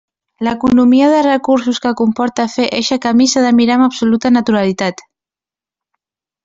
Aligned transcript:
L'economia 0.45 1.09
de 1.11 1.19
recursos 1.27 1.81
que 1.83 1.91
comporta 2.01 2.47
fer 2.55 2.67
eixe 2.79 2.99
camí 3.05 3.31
s'ha 3.35 3.47
de 3.47 3.55
mirar 3.61 3.79
amb 3.79 3.89
absoluta 3.91 4.35
naturalitat. 4.39 5.07